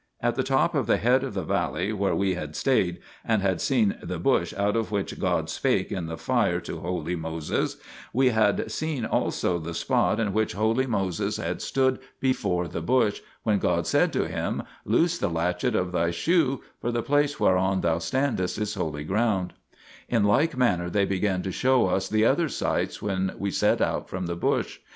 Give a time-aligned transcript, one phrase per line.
[0.19, 3.61] At the top of the head of the valley where we had stayed and had
[3.61, 7.77] seen the bush out of which God spake in the fire to holy Moses,
[8.11, 13.21] we had seen also the spot on which holy Moses had stood before the bush
[13.43, 17.81] when God said to him: Loose the latchet of thy shoe, for the place whereon
[17.81, 19.53] thou standest is holy ground)
[20.09, 24.09] In like manner they began to show us the other sites when we set out
[24.09, 24.79] from the bush.